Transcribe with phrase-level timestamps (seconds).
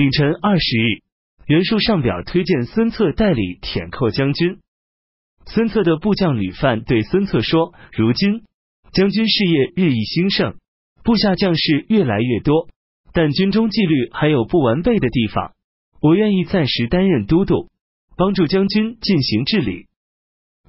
[0.00, 1.02] 丙辰二十日，
[1.46, 4.56] 袁术上表推荐孙策代理舔寇将军。
[5.44, 8.44] 孙策的部将吕范对孙策说：“如今
[8.94, 10.56] 将军事业日益兴盛，
[11.04, 12.70] 部下将士越来越多，
[13.12, 15.52] 但军中纪律还有不完备的地方。
[16.00, 17.68] 我愿意暂时担任都督，
[18.16, 19.84] 帮助将军进行治理。”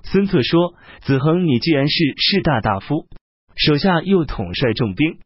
[0.04, 0.73] 孙策说
[1.07, 3.07] ：“子恒，你既然是士大大夫，
[3.55, 5.20] 手下又统帅重兵，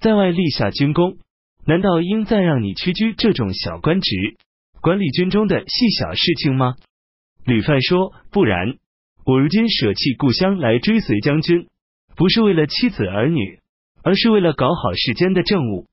[0.00, 1.18] 在外立下军功，
[1.66, 4.36] 难道应再让你屈居这种小官职，
[4.80, 6.74] 管理军中的细小事情吗？”
[7.44, 8.76] 吕范说：“不然。”
[9.24, 11.68] 我如今舍弃故乡来追随将军，
[12.16, 13.60] 不是为了妻子儿女，
[14.02, 15.86] 而是为了搞好世间的政务。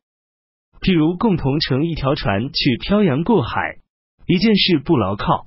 [0.82, 3.78] 譬如共同乘一条船去漂洋过海，
[4.26, 5.46] 一件事不牢靠，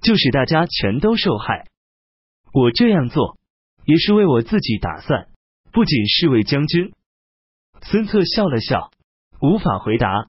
[0.00, 1.66] 就使大家全都受害。
[2.52, 3.36] 我这样做
[3.84, 5.26] 也是为我自己打算，
[5.72, 6.92] 不仅是为将军。
[7.82, 8.92] 孙策笑了笑，
[9.44, 10.28] 无法回答。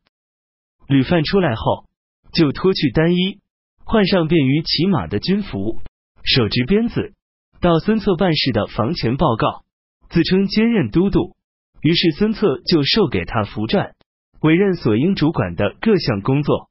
[0.88, 1.86] 吕范出来后，
[2.34, 3.40] 就脱去单衣，
[3.86, 5.80] 换上便于骑马的军服。
[6.24, 7.14] 手执鞭子
[7.62, 9.64] 到孙策办事的房前报告，
[10.10, 11.36] 自称兼任都督。
[11.82, 13.96] 于是孙策就授给他符传，
[14.42, 16.70] 委任所应主管的各项工作。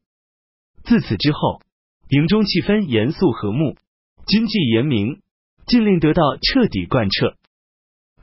[0.83, 1.63] 自此之后，
[2.09, 3.77] 营中气氛严肃和睦，
[4.27, 5.23] 军纪严明，
[5.67, 7.37] 禁令得到彻底贯彻。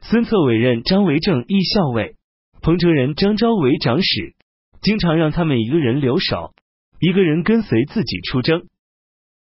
[0.02, 2.17] 孙策委任张维正义校尉，
[2.62, 4.36] 彭城人张昭为长史，
[4.81, 6.54] 经常让他们一个人留守，
[7.00, 8.64] 一个人跟随自己出征。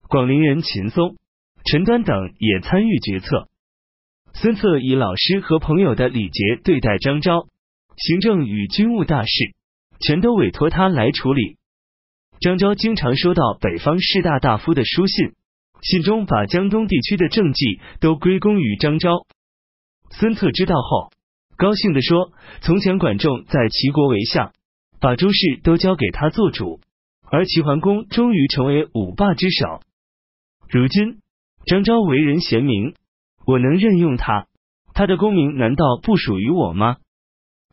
[0.09, 1.17] 广陵人秦松。
[1.67, 3.49] 陈端等也参与决策。
[4.35, 7.47] 孙策以老师和朋友的礼节对待张昭，
[7.97, 9.55] 行政与军务大事
[9.99, 11.57] 全都委托他来处理。
[12.39, 15.33] 张昭经常收到北方士大大夫的书信，
[15.81, 19.25] 信中把江东地区的政绩都归功于张昭。
[20.11, 21.13] 孙策知道后，
[21.57, 24.53] 高兴地说：“从前管仲在齐国为相，
[25.01, 26.81] 把诸事都交给他做主，
[27.31, 29.81] 而齐桓公终于成为五霸之首。
[30.69, 31.19] 如今。”
[31.67, 32.93] 张昭为人贤明，
[33.47, 34.49] 我能任用他，
[34.93, 36.99] 他的功名难道不属于我吗？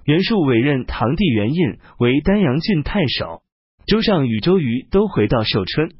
[0.05, 3.41] 袁术委任堂弟袁印为丹阳郡太守，
[3.85, 5.91] 周尚与周瑜都回到寿春。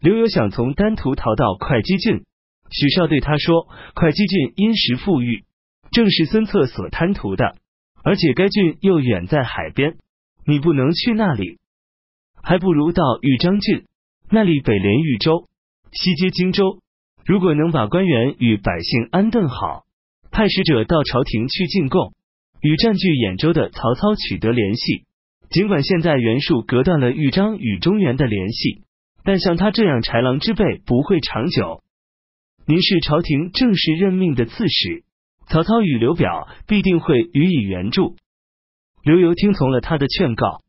[0.00, 2.24] 刘友想从丹徒逃到会稽郡，
[2.70, 3.66] 许绍对他说
[3.96, 5.44] ：“会稽郡殷实富裕，
[5.90, 7.56] 正是孙策所贪图的，
[8.02, 9.96] 而且该郡又远在海边，
[10.46, 11.58] 你不能去那里，
[12.42, 13.84] 还不如到豫章郡，
[14.30, 15.48] 那里北连豫州，
[15.92, 16.80] 西接荆州。”
[17.26, 19.84] 如果能把官员与百姓安顿好，
[20.32, 22.12] 派使者到朝廷去进贡，
[22.60, 25.04] 与占据兖州的曹操取得联系。
[25.50, 28.82] 尽管现在袁术隔断了豫章与中原的联系，
[29.22, 31.82] 但像他这样豺狼之辈不会长久。
[32.66, 35.04] 您是朝廷正式任命的刺史，
[35.50, 38.14] 曹操与刘表必定会予以援助。
[39.02, 40.60] 刘繇听从了他的劝告。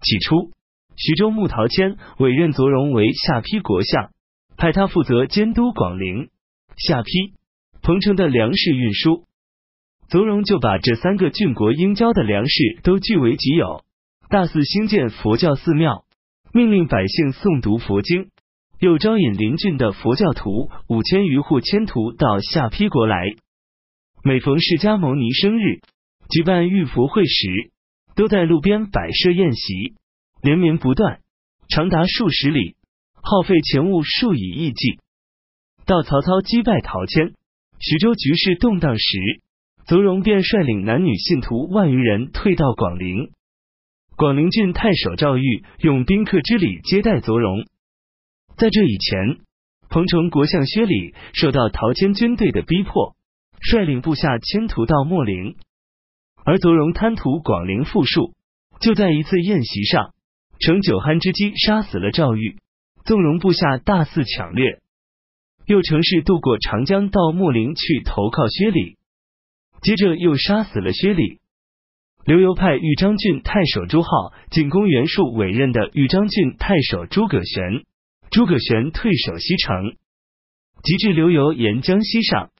[0.00, 0.50] 起初，
[0.96, 4.10] 徐州牧陶谦委任卓荣为下邳国相。
[4.56, 6.28] 派他负责监督广陵、
[6.76, 7.32] 下邳、
[7.80, 9.24] 彭城的粮食运输，
[10.08, 13.82] 邹荣就把这三个郡国应交的粮食都据为己有，
[14.28, 16.04] 大肆兴建佛教寺庙，
[16.52, 18.30] 命令百姓诵读佛经，
[18.78, 23.34] 又招引邻郡的佛教徒五千余户迁徒到下邳国来。
[24.24, 25.80] 每逢释迦牟尼生日，
[26.30, 27.72] 举办玉佛会时，
[28.14, 29.94] 都在路边摆设宴席，
[30.40, 31.18] 连绵不断，
[31.68, 32.76] 长达数十里。
[33.20, 35.00] 耗费钱物数以亿计。
[35.86, 37.34] 到曹操击败陶谦，
[37.80, 39.18] 徐州局势动荡时，
[39.86, 43.32] 邹荣便率领男女信徒万余人退到广陵。
[44.16, 47.64] 广陵郡太守赵玉用宾客之礼接待邹荣。
[48.56, 49.40] 在这以前，
[49.88, 53.16] 彭城国相薛礼受到陶谦军队的逼迫，
[53.62, 55.56] 率领部下迁徒到秣陵，
[56.44, 58.34] 而卓荣贪图广陵富庶，
[58.80, 60.12] 就在一次宴席上，
[60.58, 62.58] 乘酒酣之机杀死了赵玉。
[63.04, 64.80] 纵容部下大肆抢掠，
[65.66, 68.96] 又乘势渡过长江到秣陵去投靠薛礼，
[69.80, 71.40] 接着又杀死了薛礼。
[72.24, 77.84] 刘繇派豫章郡太守朱浩进攻袁术委任的豫章郡太守诸葛玄，
[78.30, 79.96] 诸葛玄退守西城。
[80.84, 82.50] 及至刘繇沿江西上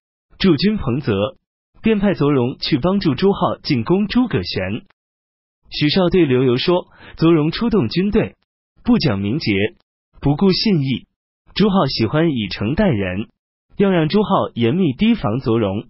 [0.43, 1.37] 驻军彭泽，
[1.83, 4.83] 便派邹荣去帮助朱浩进攻诸葛玄。
[5.71, 8.35] 许绍对刘繇说：“邹荣出动军队，
[8.83, 9.53] 不讲名节。”
[10.21, 11.07] 不顾信义，
[11.55, 13.29] 朱浩喜欢以诚待人，
[13.77, 15.87] 要让朱浩严密提防邹荣。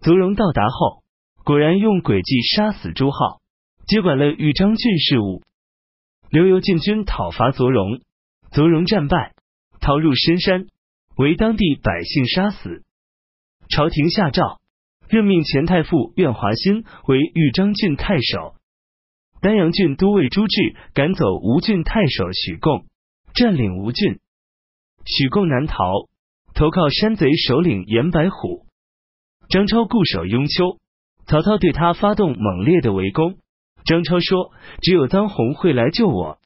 [0.00, 1.04] 邹荣到达后，
[1.44, 3.40] 果然用诡计杀死朱浩，
[3.86, 5.44] 接管了豫章郡事务。
[6.28, 8.00] 刘繇进军讨伐邹荣，
[8.50, 9.32] 邹荣战败，
[9.80, 10.66] 逃入深山，
[11.16, 12.82] 为当地百姓杀死。
[13.70, 14.58] 朝廷下诏，
[15.08, 18.56] 任命前太傅苑华新为豫章郡太守。
[19.40, 22.86] 丹阳郡都尉朱志赶走吴郡太守许贡，
[23.32, 24.18] 占领吴郡。
[25.06, 26.08] 许贡南逃，
[26.52, 28.66] 投靠山贼首领严白虎。
[29.48, 30.78] 张超固守雍丘，
[31.26, 33.36] 曹操对他发动猛烈的围攻。
[33.84, 34.50] 张超说
[34.82, 36.38] ：“只有臧洪会来救我。”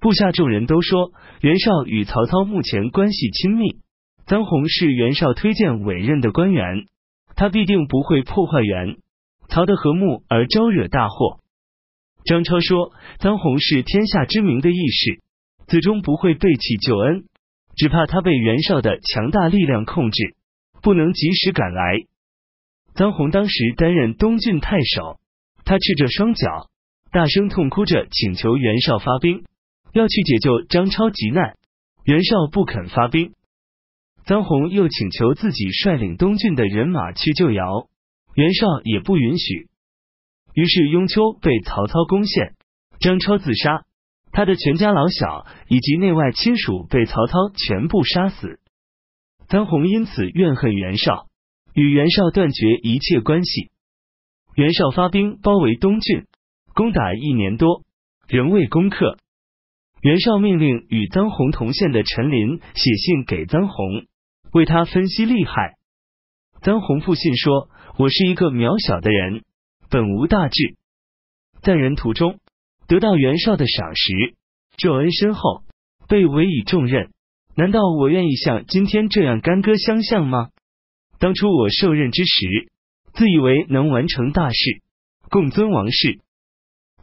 [0.00, 1.12] 部下众人都说，
[1.42, 3.80] 袁绍与曹操目前关系亲密，
[4.28, 6.84] 臧洪是袁绍推荐委任的官员，
[7.34, 8.98] 他必定不会破坏袁
[9.48, 11.40] 曹的和睦而招惹大祸。
[12.26, 15.22] 张超说，臧洪是天下知名的义士，
[15.66, 17.24] 最终不会背弃救恩，
[17.74, 20.36] 只怕他被袁绍的强大力量控制，
[20.82, 21.94] 不能及时赶来。
[22.94, 25.18] 臧洪当时担任东郡太守，
[25.64, 26.68] 他赤着双脚，
[27.10, 29.44] 大声痛哭着请求袁绍发兵。
[29.94, 31.56] 要去解救张超急难，
[32.04, 33.32] 袁绍不肯发兵。
[34.28, 37.88] 臧洪又请求自己率领东郡的人马去救姚，
[38.34, 39.68] 袁绍也不允许。
[40.52, 42.52] 于是雍丘被曹操攻陷，
[43.00, 43.86] 张超自杀，
[44.30, 48.60] 他的全家老小以及内外亲属被曹操全部杀死。
[49.48, 51.26] 臧洪因此怨恨袁绍，
[51.72, 53.70] 与袁绍断绝一切关系。
[54.54, 56.26] 袁绍发兵包围东郡，
[56.74, 57.82] 攻打一年多，
[58.28, 59.16] 仍未攻克。
[60.02, 64.06] 袁绍命令与臧洪同县的陈琳写信给臧洪，
[64.52, 65.76] 为他分析利害。
[66.62, 69.44] 臧洪复信说：“我是一个渺小的人，
[69.90, 70.76] 本无大志，
[71.62, 72.40] 在人途中
[72.86, 74.34] 得到袁绍的赏识，
[74.76, 75.62] 救恩深厚，
[76.08, 77.10] 被委以重任。
[77.54, 80.50] 难道我愿意像今天这样干戈相向吗？
[81.18, 82.70] 当初我受任之时，
[83.14, 84.82] 自以为能完成大事，
[85.28, 86.20] 共尊王室。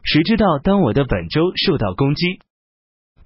[0.02, 2.40] 谁知道当我的本州受到攻击。”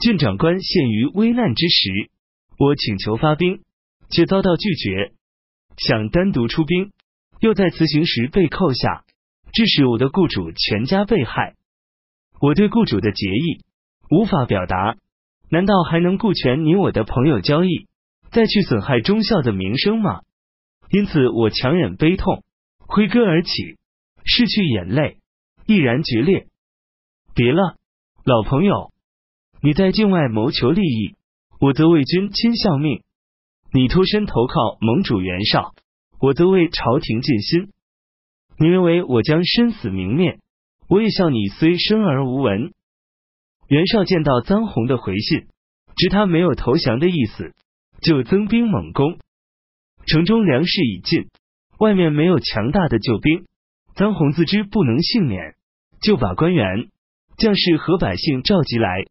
[0.00, 2.10] 郡长官陷于危难之时，
[2.58, 3.60] 我请求发兵，
[4.10, 5.12] 却遭到拒绝；
[5.76, 6.92] 想单独出兵，
[7.40, 9.04] 又在辞行时被扣下，
[9.52, 11.54] 致使我的雇主全家被害。
[12.40, 13.64] 我对雇主的结义
[14.10, 14.96] 无法表达，
[15.50, 17.86] 难道还能顾全你我的朋友交易，
[18.30, 20.22] 再去损害忠孝的名声吗？
[20.90, 22.42] 因此，我强忍悲痛，
[22.78, 23.50] 挥戈而起，
[24.24, 25.18] 拭去眼泪，
[25.66, 26.48] 毅然决裂。
[27.34, 27.76] 别了，
[28.24, 28.92] 老朋友。
[29.62, 31.14] 你在境外谋求利益，
[31.60, 33.02] 我则为君亲效命；
[33.72, 35.74] 你脱身投靠盟主袁绍，
[36.18, 37.68] 我则为朝廷尽心。
[38.58, 40.40] 你认为我将生死明灭，
[40.88, 42.72] 我也笑你虽生而无闻。
[43.68, 45.46] 袁绍见到臧洪的回信，
[45.96, 47.54] 知他没有投降的意思，
[48.02, 49.18] 就增兵猛攻。
[50.04, 51.28] 城中粮食已尽，
[51.78, 53.44] 外面没有强大的救兵。
[53.94, 55.54] 臧洪自知不能幸免，
[56.02, 56.88] 就把官员、
[57.36, 59.04] 将士和百姓召集来。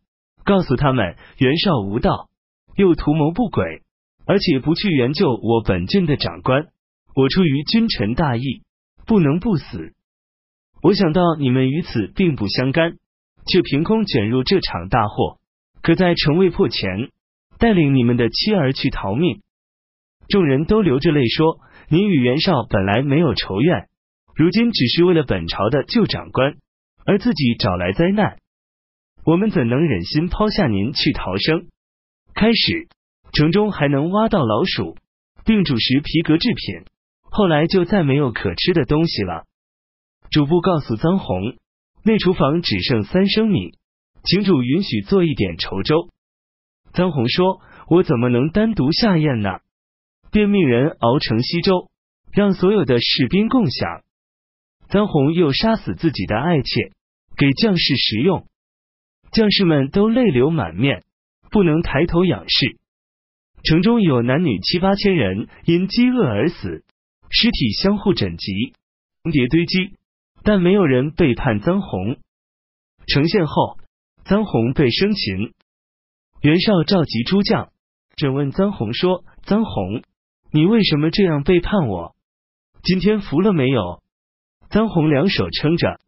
[0.44, 2.28] 告诉他们，袁绍无道，
[2.76, 3.84] 又图谋不轨，
[4.30, 6.68] 而且不去援救我本郡的长官。
[7.16, 8.62] 我出于君臣大义，
[9.08, 9.96] 不能不死。
[10.84, 12.98] 我想到你们与此并不相干，
[13.48, 15.40] 却凭空卷入这场大祸，
[15.82, 17.10] 可在城未破前，
[17.58, 19.42] 带领你们的妻儿去逃命。
[20.28, 21.60] 众人都流着泪说
[21.90, 23.90] ：“您与袁绍本来没有仇怨，
[24.36, 26.56] 如今只是为了本朝的旧长官，
[27.04, 28.38] 而自己找来灾难。”
[29.26, 31.66] 我们怎能忍心抛下您去逃生？
[32.36, 32.88] 开始
[33.32, 34.98] 城中还能挖到老鼠，
[35.46, 36.86] 并煮食皮革制品，
[37.22, 39.46] 后来就再没有可吃的东西了。
[40.32, 41.58] 主簿告诉臧洪，
[42.04, 43.74] 内厨房只剩三升米，
[44.24, 46.10] 请主允许做一点稠粥。
[46.94, 49.60] 臧洪说：“我怎么能单独下咽呢？”
[50.32, 51.90] 便命人熬成稀粥，
[52.32, 54.02] 让所有的士兵共享。
[54.90, 56.92] 臧洪又杀死自己的爱妾，
[57.38, 58.48] 给将士食用。
[59.32, 61.04] 将士们都泪流满面，
[61.52, 62.79] 不能抬头仰视。
[63.64, 66.84] 城中有男女七八千人因饥饿而死，
[67.30, 68.54] 尸体相互枕藉，
[69.24, 69.96] 重叠堆积，
[70.44, 72.18] 但没有人背叛臧洪。
[73.08, 73.78] 城陷后，
[74.26, 75.54] 臧洪被生擒。
[76.42, 77.70] 袁绍召集诸将，
[78.16, 80.04] 审问臧洪说：“臧洪，
[80.52, 82.16] 你为什么这样背叛我？
[82.82, 84.02] 今天服了没有？”
[84.72, 86.00] 臧洪两手撑着，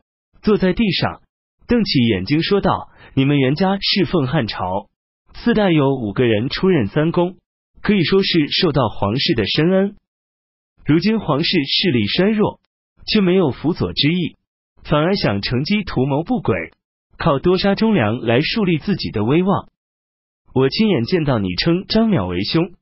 [0.42, 1.22] 坐在地上，
[1.68, 2.90] 瞪起眼睛说道。
[3.14, 4.88] 你们袁家侍奉汉朝，
[5.34, 7.36] 四代有五个人出任三公，
[7.82, 9.96] 可以说是受到皇室的深恩。
[10.86, 12.60] 如今皇室势力衰弱，
[13.08, 14.36] 却没有辅佐之意，
[14.84, 16.56] 反而想乘机图谋不轨，
[17.18, 19.70] 靠多杀忠良来树立自己的威望。
[20.54, 22.74] 我亲眼见到你称张邈为兄，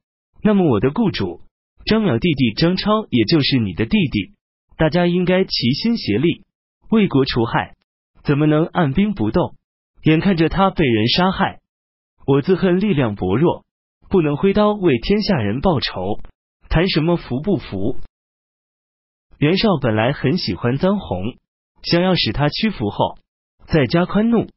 [0.43, 1.41] 那么我的雇主
[1.85, 4.33] 张邈弟弟张超，也就是你的弟弟，
[4.77, 6.43] 大家应该齐心协力
[6.89, 7.75] 为国除害，
[8.23, 9.55] 怎么能按兵不动？
[10.03, 11.59] 眼看着他被人杀害，
[12.25, 13.65] 我自恨力量薄弱，
[14.09, 16.19] 不能挥刀为天下人报仇，
[16.67, 17.97] 谈什么服不服？
[19.37, 21.37] 袁绍本来很喜欢臧洪，
[21.83, 23.19] 想要使他屈服后，
[23.67, 24.47] 再加宽怒。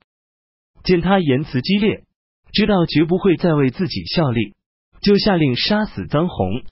[0.84, 2.02] 见他言辞激烈，
[2.52, 4.54] 知道绝不会再为自己效力，
[5.02, 6.64] 就下令杀死臧洪。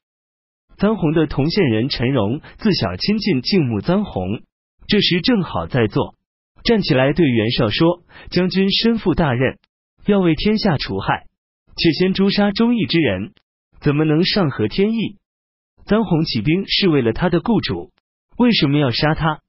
[0.79, 4.41] 臧洪的同县人陈荣自小亲近敬慕臧洪，
[4.89, 6.15] 这时正好在座，
[6.65, 9.59] 站起来对袁绍说：“将军身负大任，
[10.07, 11.27] 要为天下除害，
[11.81, 13.33] 却先诛杀忠义之人，
[13.81, 15.17] 怎么能上合天意？
[15.87, 17.91] 臧洪起兵是为了他的雇主，
[18.37, 19.41] 为什么要杀他？”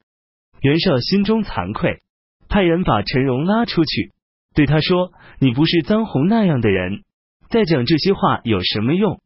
[0.64, 2.02] 袁绍心中惭愧，
[2.48, 4.14] 派人把陈荣拉出去。
[4.54, 7.04] 对他说：“你不是臧洪那样的人，
[7.50, 9.20] 再讲这些话有什么用？”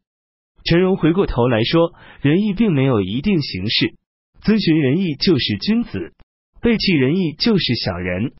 [0.65, 3.93] 陈荣回过头来说：“仁义并没有一定形式，
[4.41, 6.13] 遵循仁义就是君子，
[6.59, 8.33] 背弃仁义就是小人。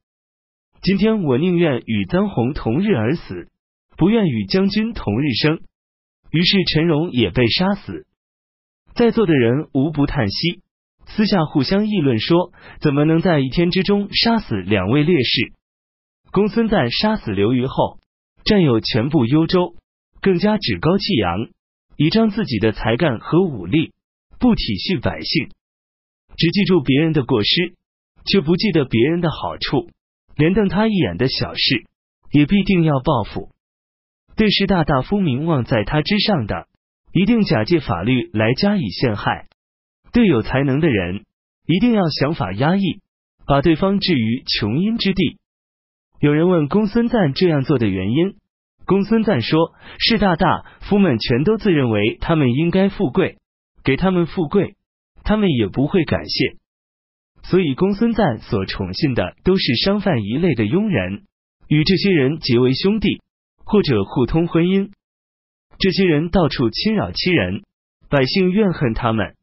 [0.82, 3.48] 今天我宁愿与臧洪同日而死，
[3.98, 5.62] 不愿与将军同日生。”
[6.32, 8.06] 于是陈荣也被杀死。
[8.94, 10.62] 在座的人无不叹息，
[11.06, 15.54] 私下互相议论说：“怎么能在一天之中杀死两位烈士？”
[16.32, 18.00] 公孙瓒杀死刘虞后，
[18.44, 19.76] 占有全部幽州，
[20.20, 21.48] 更加趾高气扬，
[21.96, 23.94] 倚仗自己的才干和武力，
[24.40, 25.50] 不体恤百姓，
[26.36, 27.76] 只记住别人的过失，
[28.26, 29.90] 却不记得别人的好处，
[30.36, 31.86] 连瞪他一眼的小事，
[32.32, 33.55] 也必定要报复。
[34.36, 36.68] 对士大大夫名望在他之上的，
[37.14, 39.48] 一定假借法律来加以陷害；
[40.12, 41.24] 对有才能的人，
[41.66, 43.02] 一定要想法压抑，
[43.48, 45.38] 把对方置于穷阴之地。
[46.20, 48.36] 有人问公孙瓒这样做的原因，
[48.86, 53.38] 公孙瓒说：“士大大夫们全都自认为他们应该富贵，
[53.84, 54.76] 给他们富贵，
[55.24, 56.58] 他们也不会感谢。
[57.44, 61.24] 所以公孙瓒所宠信的都是商贩一类的佣人，
[61.68, 63.22] 与这些人结为兄弟，
[63.66, 64.92] 或者互通婚姻。
[65.78, 67.64] 这些人到处侵扰欺人，
[68.08, 69.36] 百姓怨恨他们。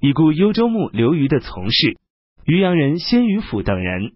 [0.00, 1.96] 已故幽州牧刘虞的从事，
[2.44, 4.14] 渔阳人先于府等人。”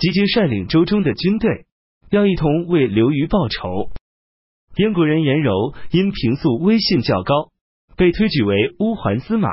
[0.00, 1.66] 集结率领周中的军队，
[2.08, 3.90] 要一同为刘虞报仇。
[4.76, 7.52] 燕国人颜柔因平素威信较高，
[7.96, 9.48] 被推举为乌桓司马。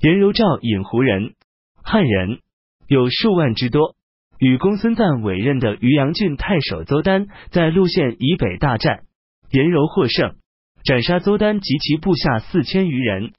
[0.00, 1.34] 颜柔赵隐胡人，
[1.82, 2.40] 汉人，
[2.88, 3.96] 有数万之多。
[4.38, 9.02] 与公孙瓒委任的渔阳郡太守邹丹在陆县以北大战，
[9.50, 10.36] 颜柔获胜，
[10.84, 13.32] 斩杀邹丹及其部下四千余人。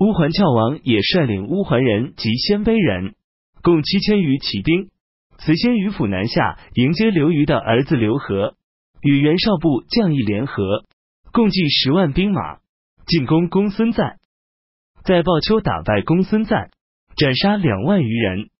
[0.00, 3.14] 乌桓翘王也率领乌桓人及鲜卑人，
[3.62, 4.90] 共七千余骑兵。
[5.38, 8.56] 辞鲜于府南下迎接刘虞的儿子刘和，
[9.00, 10.84] 与袁绍部将义联合，
[11.32, 12.58] 共计十万兵马
[13.06, 14.18] 进攻公孙瓒，
[15.04, 16.70] 在鲍丘打败公孙瓒，
[17.16, 18.50] 斩杀两万余人。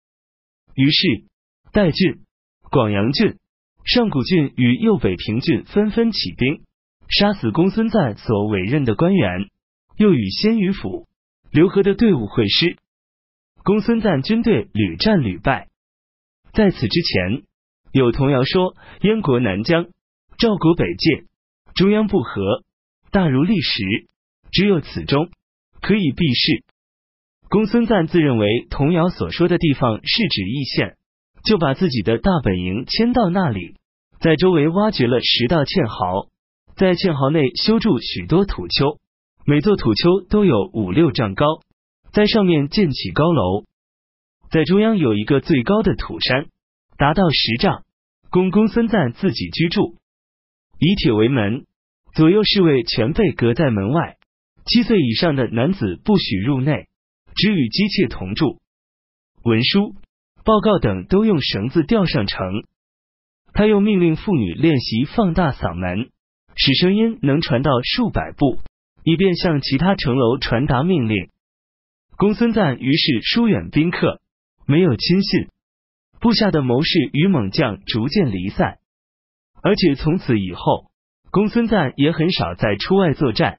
[0.77, 1.25] 于是
[1.73, 2.21] 代郡、
[2.71, 3.37] 广阳郡、
[3.85, 6.63] 上古郡与右北平郡纷纷起兵，
[7.09, 9.49] 杀死公孙瓒所委任的官员，
[9.97, 11.07] 又与鲜于府、
[11.51, 12.77] 刘和的队伍会师，
[13.65, 15.69] 公孙瓒军队屡战屡败。
[16.53, 17.45] 在此之前，
[17.93, 19.87] 有童谣说：“燕国南疆，
[20.39, 21.25] 赵国北界，
[21.75, 22.65] 中央不和，
[23.11, 24.09] 大如砾石。
[24.51, 25.31] 只有此中
[25.81, 26.65] 可以避世。”
[27.49, 30.98] 公孙瓒自认为童谣所说的地方是指易县，
[31.45, 33.77] 就把自己的大本营迁到那里，
[34.21, 36.29] 在周围挖掘了十道堑壕，
[36.77, 38.99] 在堑壕内修筑许多土丘，
[39.47, 41.47] 每座土丘都有五六丈高，
[42.13, 43.65] 在上面建起高楼。
[44.51, 46.47] 在中央有一个最高的土山，
[46.97, 47.85] 达到十丈，
[48.31, 49.97] 供公孙瓒自己居住，
[50.79, 51.67] 以铁为门，
[52.15, 54.17] 左右侍卫全被隔在门外，
[54.65, 56.89] 七岁以上的男子不许入内，
[57.35, 58.59] 只与姬妾同住。
[59.45, 59.95] 文书、
[60.49, 62.65] 报告等都用绳子吊上城。
[63.53, 66.09] 他又命令妇女练习放大嗓门，
[66.57, 68.57] 使声音能传到数百步，
[69.05, 71.29] 以便向其他城楼传达命令。
[72.17, 74.23] 公孙瓒于是疏远宾客。
[74.65, 75.49] 没有亲信，
[76.19, 78.79] 部下的谋士与猛将逐渐离散，
[79.63, 80.91] 而且从此以后，
[81.31, 83.59] 公孙瓒也很少再出外作战。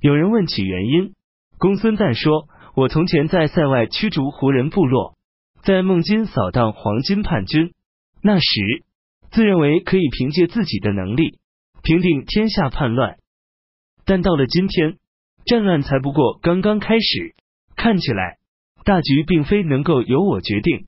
[0.00, 1.14] 有人问起原因，
[1.56, 2.46] 公孙瓒说
[2.76, 5.16] ：“我从前在塞外驱逐胡人部落，
[5.64, 7.72] 在孟津扫荡黄巾叛军，
[8.22, 8.44] 那时
[9.30, 11.38] 自认为可以凭借自己的能力
[11.82, 13.16] 平定天下叛乱，
[14.04, 14.98] 但到了今天，
[15.46, 17.34] 战乱才不过刚刚开始，
[17.76, 18.38] 看起来。”
[18.84, 20.86] 大局并非能够由我决定，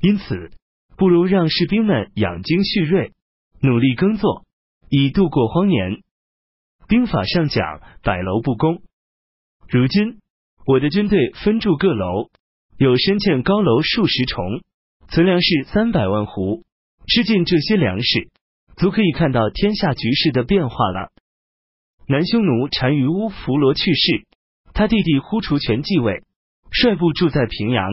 [0.00, 0.50] 因此
[0.96, 3.12] 不如让士兵们养精蓄锐，
[3.60, 4.46] 努力耕作，
[4.88, 6.00] 以度过荒年。
[6.88, 8.80] 兵法上讲“百楼不攻”。
[9.68, 10.20] 如今
[10.64, 12.30] 我的军队分驻各楼，
[12.82, 14.44] 有深建高楼数十重，
[15.06, 16.64] 存粮食三百万斛。
[17.06, 18.28] 吃尽这些粮食，
[18.76, 21.12] 足可以看到天下局势的变化了。
[22.08, 24.26] 南匈奴单于乌弗罗去世，
[24.74, 26.24] 他弟弟呼除权继位。
[26.72, 27.84] 率部住在平阳。